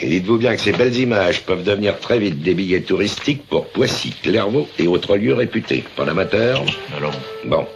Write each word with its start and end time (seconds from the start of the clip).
Et 0.00 0.08
dites-vous 0.08 0.38
bien 0.38 0.54
que 0.54 0.60
ces 0.60 0.72
belles 0.72 0.96
images 0.96 1.42
peuvent 1.42 1.64
devenir 1.64 1.98
très 1.98 2.18
vite 2.18 2.42
des 2.42 2.54
billets 2.54 2.82
touristiques 2.82 3.46
pour 3.48 3.66
Poissy, 3.68 4.14
Clairvaux 4.22 4.68
et 4.78 4.86
autres 4.86 5.16
lieux 5.16 5.34
réputés. 5.34 5.84
Pas 5.96 6.04
l'amateur 6.04 6.64
Alors, 6.96 7.14
Bon. 7.46 7.66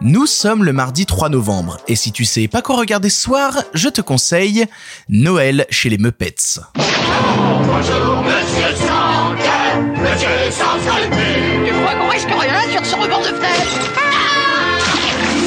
Nous 0.00 0.26
sommes 0.26 0.64
le 0.64 0.72
mardi 0.72 1.06
3 1.06 1.28
novembre, 1.28 1.78
et 1.86 1.94
si 1.94 2.10
tu 2.10 2.24
sais 2.24 2.48
pas 2.48 2.60
quoi 2.60 2.76
regarder 2.76 3.08
ce 3.08 3.22
soir, 3.22 3.52
je 3.72 3.88
te 3.88 4.00
conseille 4.00 4.66
Noël 5.08 5.64
chez 5.70 5.90
les 5.90 5.98
Muppets. 5.98 6.34
Bonjour, 6.74 8.24
monsieur 8.24 8.74
Sanka, 8.74 9.78
monsieur 10.00 10.50
sans 10.50 10.96
albu. 10.96 11.68
Tu 11.68 11.72
crois 11.72 11.94
qu'on 11.94 12.08
risque 12.08 12.28
rien 12.28 12.62
sur 12.72 12.84
ce 12.84 12.96
rebord 12.96 13.20
de 13.20 13.26
fenêtre 13.26 13.92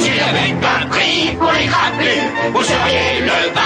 S'il 0.00 0.20
avait 0.20 0.58
pas 0.58 0.86
pris 0.88 1.36
pour 1.38 1.52
les 1.52 1.66
vous 2.52 2.62
seriez 2.62 3.20
le 3.20 3.52
vainqueur. 3.54 3.65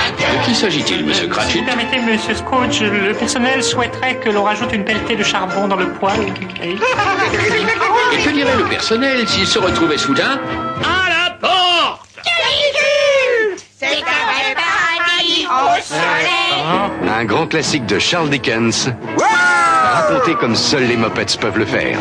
Qui 0.51 0.57
s'agit-il, 0.57 1.05
monsieur 1.05 1.29
Cratchit? 1.29 1.63
Permettez, 1.63 2.01
monsieur 2.01 2.35
Scrooge, 2.35 2.81
le 2.83 3.13
personnel 3.15 3.63
souhaiterait 3.63 4.17
que 4.17 4.31
l'on 4.31 4.43
rajoute 4.43 4.73
une 4.73 4.85
pelletée 4.85 5.15
de 5.15 5.23
charbon 5.23 5.69
dans 5.69 5.77
le 5.77 5.93
poêle. 5.93 6.27
Et- 6.61 6.75
que 8.25 8.31
dirait 8.31 8.57
le 8.57 8.65
personnel 8.65 9.29
s'il 9.29 9.47
se 9.47 9.61
retrouvait 9.61 9.97
soudain 9.97 10.41
à 10.83 11.09
la 11.09 11.31
porte? 11.41 12.09
C'est 13.79 13.87
un 13.87 13.91
vrai 14.01 14.57
paradis 14.57 15.47
au 15.47 15.83
soleil. 15.83 17.11
Un 17.17 17.25
grand 17.25 17.47
classique 17.47 17.87
de 17.87 18.01
Charles 18.01 18.31
Dickens, 18.31 18.93
raconté 19.95 20.35
comme 20.35 20.57
seuls 20.57 20.85
les 20.89 20.97
Muppets 20.97 21.27
peuvent 21.41 21.59
le 21.59 21.65
faire. 21.67 21.97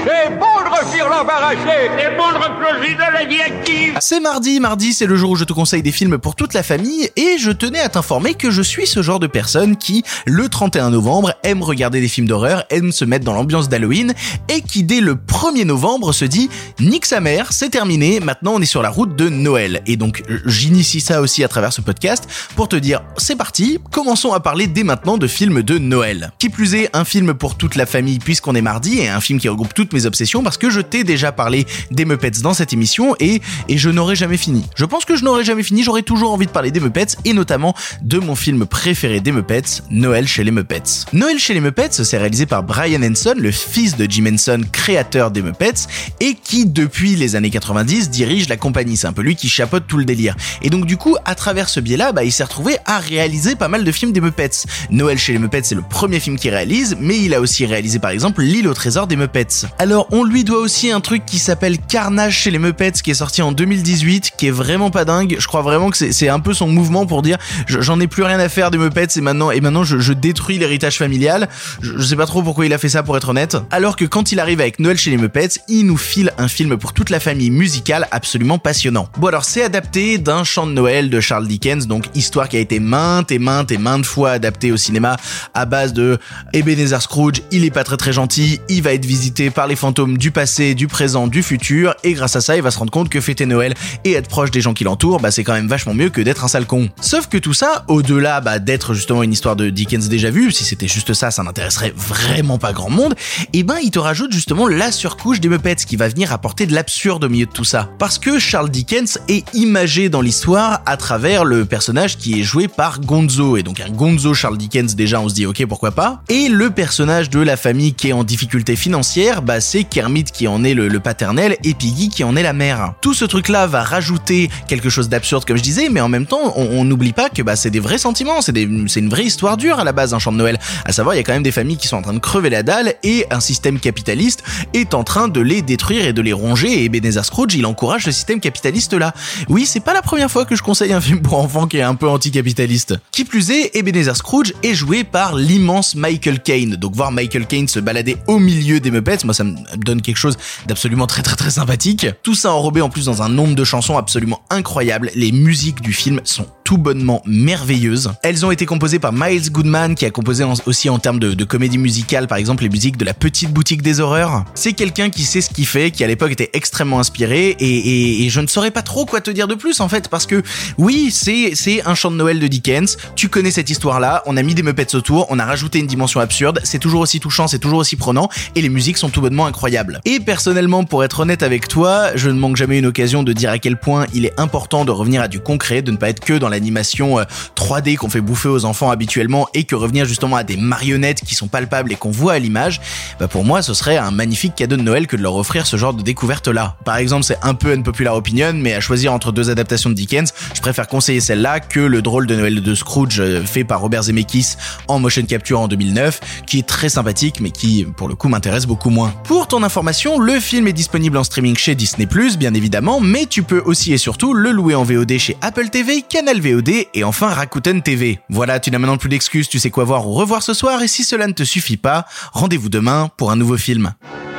C'est 3.99 4.21
mardi, 4.21 4.59
mardi 4.61 4.93
c'est 4.93 5.05
le 5.05 5.17
jour 5.17 5.31
où 5.31 5.35
je 5.35 5.43
te 5.43 5.51
conseille 5.51 5.81
des 5.81 5.91
films 5.91 6.17
pour 6.17 6.35
toute 6.35 6.53
la 6.53 6.63
famille, 6.63 7.09
et 7.17 7.37
je 7.37 7.51
tenais 7.51 7.79
à 7.79 7.89
t'informer 7.89 8.33
que 8.33 8.49
je 8.49 8.61
suis 8.61 8.87
ce 8.87 9.01
genre 9.01 9.19
de 9.19 9.27
personne 9.27 9.75
qui, 9.75 10.03
le 10.25 10.47
31 10.47 10.91
novembre, 10.91 11.33
aime 11.43 11.61
regarder 11.63 11.99
des 11.99 12.07
films 12.07 12.27
d'horreur, 12.27 12.63
aime 12.69 12.93
se 12.93 13.03
mettre 13.03 13.25
dans 13.25 13.33
l'ambiance 13.33 13.67
d'Halloween, 13.67 14.13
et 14.47 14.61
qui 14.61 14.83
dès 14.83 15.01
le 15.01 15.15
1er 15.15 15.65
novembre 15.65 16.13
se 16.13 16.23
dit 16.23 16.49
«Nique 16.79 17.05
sa 17.05 17.19
mère, 17.19 17.51
c'est 17.51 17.69
terminé, 17.69 18.21
maintenant 18.21 18.53
on 18.55 18.61
est 18.61 18.65
sur 18.65 18.81
la 18.81 18.89
route 18.89 19.15
de 19.17 19.27
Noël». 19.27 19.81
Et 19.85 19.97
donc 19.97 20.23
j'initie 20.45 21.01
ça 21.01 21.19
aussi 21.19 21.43
à 21.43 21.49
travers 21.49 21.73
ce 21.73 21.81
podcast 21.81 22.25
pour 22.55 22.69
te 22.69 22.77
dire 22.77 23.01
«C'est 23.17 23.35
parti, 23.35 23.79
commençons 23.91 24.31
à 24.31 24.39
parler 24.39 24.67
dès 24.67 24.83
maintenant 24.83 25.17
de 25.17 25.27
films 25.27 25.61
de 25.61 25.77
Noël». 25.77 26.31
Qui 26.39 26.47
plus 26.47 26.75
est, 26.75 26.89
un 26.93 27.03
film 27.03 27.33
pour 27.33 27.57
toute 27.57 27.75
la 27.75 27.85
famille 27.85 28.19
puisqu'on 28.19 28.55
est 28.55 28.61
mardi, 28.61 28.99
et 28.99 29.09
un 29.09 29.19
film 29.19 29.39
qui 29.39 29.49
regroupe 29.49 29.73
toutes 29.73 29.91
mes 29.91 30.05
obsessions 30.05 30.41
parce 30.41 30.57
que 30.57 30.68
je 30.69 30.81
t'ai 30.81 31.03
déjà 31.03 31.31
parlé 31.31 31.65
des 31.91 32.05
Muppets 32.05 32.41
dans 32.41 32.53
cette 32.53 32.73
émission, 32.73 33.15
et, 33.19 33.41
et 33.67 33.77
je 33.77 33.89
n'aurai 33.89 34.15
jamais 34.15 34.37
fini. 34.37 34.65
Je 34.75 34.85
pense 34.85 35.05
que 35.05 35.15
je 35.15 35.23
n'aurai 35.23 35.43
jamais 35.43 35.63
fini, 35.63 35.83
j'aurai 35.83 36.03
toujours 36.03 36.31
envie 36.31 36.45
de 36.45 36.51
parler 36.51 36.71
des 36.71 36.79
Muppets, 36.79 37.17
et 37.25 37.33
notamment 37.33 37.75
de 38.01 38.19
mon 38.19 38.35
film 38.35 38.65
préféré 38.65 39.19
des 39.19 39.31
Muppets, 39.31 39.83
Noël 39.89 40.27
chez 40.27 40.43
les 40.43 40.51
Muppets. 40.51 41.05
Noël 41.13 41.39
chez 41.39 41.53
les 41.53 41.61
Muppets, 41.61 42.03
c'est 42.03 42.17
réalisé 42.17 42.45
par 42.45 42.63
Brian 42.63 43.01
Henson, 43.03 43.35
le 43.37 43.51
fils 43.51 43.97
de 43.97 44.05
Jim 44.09 44.25
Henson, 44.33 44.61
créateur 44.71 45.31
des 45.31 45.41
Muppets, 45.41 45.87
et 46.19 46.35
qui, 46.35 46.65
depuis 46.65 47.15
les 47.15 47.35
années 47.35 47.49
90, 47.49 48.09
dirige 48.09 48.49
la 48.49 48.57
compagnie. 48.57 48.97
C'est 48.97 49.07
un 49.07 49.13
peu 49.13 49.21
lui 49.21 49.35
qui 49.35 49.49
chapeaute 49.49 49.85
tout 49.87 49.97
le 49.97 50.05
délire. 50.05 50.35
Et 50.61 50.69
donc, 50.69 50.85
du 50.85 50.97
coup, 50.97 51.15
à 51.25 51.35
travers 51.35 51.69
ce 51.69 51.79
biais-là, 51.79 52.11
bah, 52.11 52.23
il 52.23 52.31
s'est 52.31 52.43
retrouvé 52.43 52.77
à 52.85 52.99
réaliser 52.99 53.55
pas 53.55 53.67
mal 53.67 53.83
de 53.83 53.91
films 53.91 54.11
des 54.11 54.21
Muppets. 54.21 54.65
Noël 54.89 55.17
chez 55.17 55.33
les 55.33 55.39
Muppets, 55.39 55.63
c'est 55.63 55.75
le 55.75 55.81
premier 55.81 56.19
film 56.19 56.37
qu'il 56.37 56.51
réalise, 56.51 56.97
mais 56.99 57.17
il 57.17 57.33
a 57.33 57.41
aussi 57.41 57.65
réalisé, 57.65 57.99
par 57.99 58.11
exemple, 58.11 58.41
L'île 58.41 58.67
au 58.67 58.73
trésor 58.73 59.07
des 59.07 59.15
Muppets. 59.15 59.65
Alors, 59.77 60.07
on 60.11 60.23
lui 60.23 60.43
doit 60.43 60.58
aussi 60.59 60.91
un 60.91 60.99
truc 61.01 61.25
qui 61.25 61.39
s'appelle 61.39 61.77
Carnage 61.79 62.35
chez 62.37 62.51
les 62.51 62.59
Muppets, 62.59 62.91
qui 63.03 63.11
est 63.11 63.15
sorti 63.15 63.41
en 63.41 63.51
2018, 63.51 64.31
qui 64.37 64.47
est 64.47 64.51
vraiment 64.51 64.89
pas 64.91 65.05
dingue. 65.05 65.35
Je 65.39 65.47
crois 65.47 65.61
vraiment 65.61 65.89
que 65.89 65.97
c'est- 65.97 66.29
un 66.29 66.39
peu 66.39 66.53
son 66.53 66.67
mouvement 66.67 67.05
pour 67.05 67.21
dire, 67.21 67.37
je- 67.67 67.81
j'en 67.81 67.99
ai 67.99 68.07
plus 68.07 68.23
rien 68.23 68.39
à 68.39 68.49
faire 68.49 68.69
des 68.71 68.77
Muppets, 68.77 69.07
et 69.15 69.21
maintenant, 69.21 69.51
et 69.51 69.61
maintenant, 69.61 69.83
je, 69.83 70.13
détruis 70.13 70.57
l'héritage 70.57 70.97
familial. 70.97 71.47
Je, 71.81 71.93
je 71.97 72.01
sais 72.03 72.15
pas 72.15 72.25
trop 72.25 72.41
pourquoi 72.43 72.65
il 72.65 72.73
a 72.73 72.77
fait 72.77 72.89
ça 72.89 73.03
pour 73.03 73.15
être 73.17 73.29
honnête. 73.29 73.57
Alors 73.71 73.95
que 73.95 74.05
quand 74.05 74.31
il 74.31 74.39
arrive 74.39 74.59
avec 74.61 74.79
Noël 74.79 74.97
chez 74.97 75.11
les 75.11 75.17
Muppets, 75.17 75.59
il 75.67 75.85
nous 75.85 75.97
file 75.97 76.31
un 76.37 76.47
film 76.47 76.77
pour 76.77 76.93
toute 76.93 77.09
la 77.09 77.19
famille 77.19 77.49
musical 77.51 78.07
absolument 78.11 78.57
passionnant. 78.57 79.07
Bon 79.17 79.27
alors 79.27 79.45
c'est 79.45 79.63
adapté 79.63 80.17
d'un 80.17 80.43
chant 80.43 80.67
de 80.67 80.71
Noël 80.73 81.09
de 81.09 81.19
Charles 81.19 81.47
Dickens, 81.47 81.87
donc 81.87 82.05
histoire 82.15 82.49
qui 82.49 82.57
a 82.57 82.59
été 82.59 82.79
maintes 82.79 83.31
et 83.31 83.39
maintes 83.39 83.71
et 83.71 83.77
maintes 83.77 84.05
fois 84.05 84.31
adaptée 84.31 84.71
au 84.71 84.77
cinéma 84.77 85.15
à 85.53 85.65
base 85.65 85.93
de 85.93 86.17
Ebenezer 86.53 87.01
Scrooge, 87.01 87.41
il 87.51 87.63
est 87.65 87.71
pas 87.71 87.83
très 87.83 87.97
très 87.97 88.11
gentil, 88.13 88.59
il 88.69 88.81
va 88.81 88.93
être 88.93 89.05
visité 89.05 89.49
par 89.51 89.67
les 89.67 89.75
fantômes 89.75 90.17
du 90.17 90.31
passé, 90.31 90.48
du 90.57 90.87
présent, 90.87 91.27
du 91.27 91.43
futur, 91.43 91.93
et 92.03 92.13
grâce 92.13 92.35
à 92.35 92.41
ça 92.41 92.55
il 92.55 92.63
va 92.63 92.71
se 92.71 92.79
rendre 92.79 92.91
compte 92.91 93.09
que 93.09 93.21
fêter 93.21 93.45
Noël 93.45 93.73
et 94.03 94.13
être 94.13 94.27
proche 94.27 94.51
des 94.51 94.61
gens 94.61 94.73
qui 94.73 94.83
l'entourent, 94.83 95.19
bah 95.19 95.31
c'est 95.31 95.43
quand 95.43 95.53
même 95.53 95.67
vachement 95.67 95.93
mieux 95.93 96.09
que 96.09 96.21
d'être 96.21 96.43
un 96.43 96.47
sale 96.47 96.65
con. 96.65 96.89
Sauf 97.01 97.27
que 97.27 97.37
tout 97.37 97.53
ça, 97.53 97.85
au-delà 97.87 98.41
bah, 98.41 98.59
d'être 98.59 98.93
justement 98.93 99.23
une 99.23 99.31
histoire 99.31 99.55
de 99.55 99.69
Dickens 99.69 100.09
déjà 100.09 100.31
vue, 100.31 100.51
si 100.51 100.63
c'était 100.63 100.87
juste 100.87 101.13
ça, 101.13 101.31
ça 101.31 101.43
n'intéresserait 101.43 101.93
vraiment 101.95 102.57
pas 102.57 102.73
grand 102.73 102.89
monde, 102.89 103.15
et 103.53 103.63
ben 103.63 103.77
il 103.83 103.91
te 103.91 103.99
rajoute 103.99 104.33
justement 104.33 104.67
la 104.67 104.91
surcouche 104.91 105.39
des 105.39 105.49
Muppets 105.49 105.75
qui 105.75 105.95
va 105.95 106.07
venir 106.07 106.33
apporter 106.33 106.65
de 106.65 106.73
l'absurde 106.73 107.23
au 107.23 107.29
milieu 107.29 107.45
de 107.45 107.51
tout 107.51 107.63
ça. 107.63 107.89
Parce 107.99 108.17
que 108.17 108.39
Charles 108.39 108.69
Dickens 108.69 109.19
est 109.27 109.45
imagé 109.53 110.09
dans 110.09 110.21
l'histoire 110.21 110.81
à 110.85 110.97
travers 110.97 111.45
le 111.45 111.65
personnage 111.65 112.17
qui 112.17 112.39
est 112.39 112.43
joué 112.43 112.67
par 112.67 112.99
Gonzo, 112.99 113.57
et 113.57 113.63
donc 113.63 113.79
un 113.81 113.89
Gonzo 113.89 114.33
Charles 114.33 114.57
Dickens 114.57 114.95
déjà 114.95 115.21
on 115.21 115.29
se 115.29 115.35
dit 115.35 115.45
ok 115.45 115.65
pourquoi 115.67 115.91
pas, 115.91 116.21
et 116.29 116.49
le 116.49 116.69
personnage 116.69 117.29
de 117.29 117.39
la 117.39 117.57
famille 117.57 117.93
qui 117.93 118.09
est 118.09 118.13
en 118.13 118.23
difficulté 118.23 118.75
financière, 118.75 119.41
bah 119.41 119.61
c'est 119.61 119.83
Kermit 119.83 120.25
qui 120.25 120.38
en 120.47 120.63
est 120.63 120.73
le, 120.73 120.99
paternel 120.99 121.55
et 121.63 121.73
Piggy 121.73 122.09
qui 122.09 122.23
en 122.23 122.35
est 122.35 122.43
la 122.43 122.53
mère. 122.53 122.93
Tout 123.01 123.13
ce 123.13 123.25
truc 123.25 123.47
là 123.47 123.67
va 123.67 123.83
rajouter 123.83 124.49
quelque 124.67 124.89
chose 124.89 125.07
d'absurde 125.09 125.45
comme 125.45 125.57
je 125.57 125.63
disais, 125.63 125.89
mais 125.89 126.01
en 126.01 126.09
même 126.09 126.25
temps 126.25 126.53
on 126.55 126.83
n'oublie 126.83 127.13
pas 127.13 127.29
que 127.29 127.41
bah 127.41 127.55
c'est 127.55 127.69
des 127.69 127.79
vrais 127.79 127.97
sentiments, 127.97 128.41
c'est 128.41 128.51
une 128.53 129.09
vraie 129.09 129.23
histoire 129.23 129.57
dure 129.57 129.79
à 129.79 129.83
la 129.83 129.91
base 129.91 130.13
un 130.13 130.19
chant 130.19 130.31
de 130.31 130.37
Noël. 130.37 130.59
À 130.85 130.91
savoir 130.91 131.15
il 131.15 131.17
y 131.17 131.21
a 131.21 131.23
quand 131.23 131.33
même 131.33 131.43
des 131.43 131.51
familles 131.51 131.77
qui 131.77 131.87
sont 131.87 131.97
en 131.97 132.01
train 132.01 132.13
de 132.13 132.19
crever 132.19 132.49
la 132.49 132.63
dalle 132.63 132.93
et 133.03 133.25
un 133.31 133.39
système 133.39 133.79
capitaliste 133.79 134.43
est 134.73 134.93
en 134.93 135.03
train 135.03 135.27
de 135.27 135.39
les 135.41 135.61
détruire 135.61 136.05
et 136.05 136.13
de 136.13 136.21
les 136.21 136.33
ronger 136.33 136.81
et 136.81 136.85
Ebenezer 136.85 137.23
Scrooge 137.23 137.55
il 137.55 137.65
encourage 137.65 138.05
ce 138.05 138.11
système 138.11 138.39
capitaliste 138.39 138.93
là. 138.93 139.13
Oui 139.47 139.65
c'est 139.65 139.79
pas 139.79 139.93
la 139.93 140.01
première 140.01 140.29
fois 140.29 140.45
que 140.45 140.55
je 140.55 140.63
conseille 140.63 140.93
un 140.93 141.01
film 141.01 141.21
pour 141.21 141.37
enfants 141.39 141.67
qui 141.67 141.77
est 141.77 141.81
un 141.81 141.95
peu 141.95 142.07
anticapitaliste. 142.09 142.95
Qui 143.11 143.25
plus 143.25 143.51
est, 143.51 143.75
Ebenezer 143.75 144.15
Scrooge 144.15 144.53
est 144.63 144.73
joué 144.73 145.03
par 145.03 145.35
l'immense 145.35 145.95
Michael 145.95 146.41
Caine. 146.41 146.75
Donc 146.75 146.95
voir 146.95 147.11
Michael 147.11 147.45
Caine 147.45 147.67
se 147.67 147.79
balader 147.79 148.17
au 148.27 148.39
milieu 148.39 148.79
des 148.79 148.91
Muppets, 148.91 149.19
moi 149.23 149.33
ça 149.33 149.43
me 149.43 149.55
donne 149.77 150.01
quelque 150.01 150.17
chose 150.19 150.37
d'absolument 150.67 151.07
très 151.07 151.23
très 151.23 151.35
très 151.35 151.51
sympathique. 151.51 152.07
Tout 152.23 152.35
ça 152.35 152.53
enrobé 152.53 152.81
en 152.81 152.89
plus 152.89 153.05
dans 153.05 153.21
un 153.21 153.29
nombre 153.29 153.55
de 153.55 153.63
chansons 153.63 153.97
absolument 153.97 154.43
incroyable. 154.49 155.11
Les 155.15 155.31
musiques 155.31 155.81
du 155.81 155.93
film 155.93 156.21
sont 156.23 156.47
tout 156.69 156.77
bonnement 156.77 157.23
merveilleuses. 157.25 158.11
Elles 158.21 158.45
ont 158.45 158.51
été 158.51 158.67
composées 158.67 158.99
par 158.99 159.11
Miles 159.11 159.51
Goodman 159.51 159.95
qui 159.95 160.05
a 160.05 160.11
composé 160.11 160.45
aussi 160.67 160.87
en 160.91 160.99
termes 160.99 161.17
de, 161.17 161.43
comédie 161.43 161.79
musicale 161.79 162.27
par 162.27 162.37
exemple 162.37 162.61
les 162.61 162.69
musiques 162.69 162.95
de 162.95 163.05
la 163.05 163.15
petite 163.15 163.51
boutique 163.51 163.81
des 163.81 163.99
horreurs. 163.99 164.45
C'est 164.53 164.73
quelqu'un 164.73 165.09
qui 165.09 165.23
sait 165.23 165.41
ce 165.41 165.49
qu'il 165.49 165.65
fait, 165.65 165.89
qui 165.89 166.03
à 166.03 166.07
l'époque 166.07 166.31
était 166.31 166.51
extrêmement 166.53 166.99
inspiré 166.99 167.55
et, 167.59 168.29
je 168.29 168.39
ne 168.39 168.45
saurais 168.45 168.69
pas 168.69 168.83
trop 168.83 169.07
quoi 169.07 169.19
te 169.19 169.31
dire 169.31 169.47
de 169.47 169.55
plus 169.55 169.79
en 169.79 169.89
fait 169.89 170.09
parce 170.09 170.27
que 170.27 170.43
oui 170.77 171.09
c'est 171.09 171.55
c'est 171.55 171.83
un 171.87 171.95
chant 171.95 172.11
de 172.11 172.17
Noël 172.17 172.39
de 172.39 172.45
Dickens. 172.45 172.97
Tu 173.15 173.29
connais 173.29 173.49
cette 173.49 173.71
histoire 173.71 173.99
là, 173.99 174.21
on 174.27 174.37
a 174.37 174.43
mis 174.43 174.53
des 174.53 174.61
Muppets 174.61 174.93
autour, 174.93 175.25
on 175.31 175.39
a 175.39 175.45
rajouté 175.45 175.79
une 175.79 175.87
dimension 175.87 176.19
absurde, 176.19 176.61
c'est 176.63 176.77
toujours 176.77 177.01
aussi 177.01 177.19
touchant, 177.19 177.47
c'est 177.47 177.57
toujours 177.57 177.79
aussi 177.79 177.95
prenant 177.95 178.29
et 178.53 178.61
les 178.61 178.69
musiques 178.69 178.97
sont 178.97 179.09
tout 179.09 179.21
bonnement 179.21 179.47
incroyables. 179.47 180.01
Et 180.05 180.19
personnellement 180.19 180.83
pour 180.83 181.03
être 181.03 181.21
honnête 181.21 181.41
avec 181.41 181.67
toi, 181.67 182.11
je 182.13 182.29
ne 182.29 182.37
manque 182.37 182.57
jamais 182.57 182.77
une 182.77 182.85
occasion 182.85 183.23
de 183.23 183.33
dire 183.33 183.49
à 183.49 183.57
quel 183.57 183.75
point 183.75 184.05
il 184.13 184.27
est 184.27 184.39
important 184.39 184.85
de 184.85 184.91
revenir 184.91 185.23
à 185.23 185.27
du 185.27 185.39
concret, 185.39 185.81
de 185.81 185.89
ne 185.89 185.97
pas 185.97 186.09
être 186.09 186.19
que 186.19 186.33
dans 186.33 186.47
l'animation 186.47 186.58
euh, 186.59 187.25
3D 187.55 187.97
qu'on 187.97 188.09
fait 188.09 188.21
bouffer 188.21 188.49
aux 188.49 188.65
enfants 188.65 188.91
habituellement 188.91 189.47
et 189.53 189.63
que 189.63 189.75
revenir 189.75 190.05
justement 190.05 190.35
à 190.35 190.43
des 190.43 190.57
marionnettes 190.57 191.21
qui 191.21 191.35
sont 191.35 191.47
palpables 191.47 191.91
et 191.91 191.95
qu'on 191.95 192.11
voit 192.11 192.33
à 192.33 192.39
l'image, 192.39 192.81
bah 193.19 193.27
pour 193.27 193.43
moi 193.43 193.61
ce 193.61 193.73
serait 193.73 193.97
un 193.97 194.11
magnifique 194.11 194.55
cadeau 194.55 194.77
de 194.77 194.81
Noël 194.81 195.07
que 195.07 195.15
de 195.15 195.21
leur 195.21 195.35
offrir 195.35 195.67
ce 195.67 195.77
genre 195.77 195.93
de 195.93 196.01
découverte 196.01 196.47
là. 196.47 196.75
Par 196.85 196.97
exemple 196.97 197.23
c'est 197.23 197.39
un 197.41 197.53
peu 197.53 197.73
une 197.73 197.83
populaire 197.83 198.15
opinion 198.15 198.53
mais 198.53 198.73
à 198.73 198.79
choisir 198.79 199.13
entre 199.13 199.31
deux 199.31 199.49
adaptations 199.49 199.89
de 199.89 199.95
Dickens, 199.95 200.33
je 200.53 200.61
préfère 200.61 200.87
conseiller 200.87 201.19
celle-là 201.19 201.59
que 201.59 201.79
le 201.79 202.01
drôle 202.01 202.27
de 202.27 202.35
Noël 202.35 202.61
de 202.61 202.75
Scrooge 202.75 203.19
euh, 203.19 203.43
fait 203.43 203.63
par 203.63 203.81
Robert 203.81 204.03
Zemeckis 204.03 204.55
en 204.87 204.99
motion 204.99 205.23
capture 205.23 205.59
en 205.59 205.67
2009 205.67 206.19
qui 206.45 206.59
est 206.59 206.67
très 206.67 206.89
sympathique 206.89 207.39
mais 207.41 207.51
qui 207.51 207.85
pour 207.85 208.07
le 208.07 208.15
coup 208.15 208.29
m'intéresse 208.29 208.65
beaucoup 208.65 208.89
moins. 208.89 209.13
Pour 209.23 209.47
ton 209.47 209.63
information, 209.63 210.19
le 210.19 210.39
film 210.39 210.67
est 210.67 210.73
disponible 210.73 211.17
en 211.17 211.23
streaming 211.23 211.55
chez 211.55 211.75
Disney+, 211.75 212.07
bien 212.37 212.53
évidemment, 212.53 212.99
mais 212.99 213.25
tu 213.25 213.43
peux 213.43 213.61
aussi 213.65 213.93
et 213.93 213.97
surtout 213.97 214.33
le 214.33 214.51
louer 214.51 214.75
en 214.75 214.83
VOD 214.83 215.17
chez 215.17 215.37
Apple 215.41 215.69
TV, 215.69 216.03
Canal 216.07 216.41
VOD 216.53 216.69
et 216.93 217.03
enfin 217.03 217.27
Rakuten 217.27 217.81
TV. 217.81 218.19
Voilà, 218.29 218.59
tu 218.59 218.71
n'as 218.71 218.79
maintenant 218.79 218.97
plus 218.97 219.09
d'excuses, 219.09 219.49
tu 219.49 219.59
sais 219.59 219.69
quoi 219.69 219.83
voir 219.83 220.07
ou 220.07 220.13
revoir 220.13 220.43
ce 220.43 220.53
soir 220.53 220.81
et 220.81 220.87
si 220.87 221.03
cela 221.03 221.27
ne 221.27 221.33
te 221.33 221.43
suffit 221.43 221.77
pas, 221.77 222.05
rendez-vous 222.33 222.69
demain 222.69 223.09
pour 223.17 223.31
un 223.31 223.35
nouveau 223.35 223.57
film. 223.57 223.93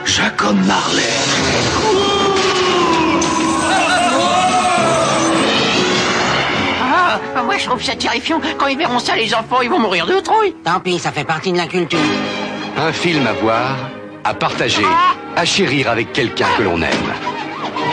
Jacob 0.04 0.56
Marley. 0.66 1.02
Ah, 6.82 7.42
moi 7.44 7.58
je 7.58 7.64
trouve 7.64 7.82
ça 7.82 7.94
terrifiant. 7.94 8.40
Quand 8.58 8.66
ils 8.66 8.78
verront 8.78 8.98
ça, 8.98 9.16
les 9.16 9.34
enfants, 9.34 9.60
ils 9.62 9.70
vont 9.70 9.78
mourir 9.78 10.06
de 10.06 10.20
trouille. 10.20 10.54
Tant 10.64 10.80
pis, 10.80 10.98
ça 10.98 11.12
fait 11.12 11.24
partie 11.24 11.52
de 11.52 11.56
la 11.58 11.66
culture. 11.66 11.98
Un 12.76 12.92
film 12.92 13.26
à 13.26 13.32
voir, 13.32 13.76
à 14.24 14.34
partager, 14.34 14.86
à 15.36 15.44
chérir 15.44 15.90
avec 15.90 16.12
quelqu'un 16.12 16.48
que 16.56 16.62
l'on 16.62 16.80
aime. 16.82 17.29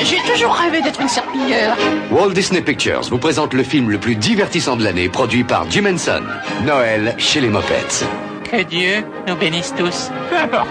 J'ai 0.03 0.17
toujours 0.31 0.53
rêvé 0.53 0.81
d'être 0.81 1.01
une 1.01 1.07
serpillière. 1.07 1.75
Walt 2.11 2.31
Disney 2.31 2.61
Pictures 2.61 3.01
vous 3.09 3.17
présente 3.17 3.53
le 3.53 3.63
film 3.63 3.89
le 3.89 3.97
plus 3.97 4.15
divertissant 4.15 4.75
de 4.75 4.83
l'année, 4.83 5.09
produit 5.09 5.43
par 5.43 5.69
Jim 5.69 5.85
Henson. 5.85 6.23
Noël 6.65 7.15
chez 7.17 7.41
les 7.41 7.49
Muppets. 7.49 8.05
Que 8.49 8.63
Dieu 8.63 9.03
nous 9.27 9.35
bénisse 9.35 9.73
tous. 9.77 10.09
Peu 10.29 10.37
importe. 10.43 10.67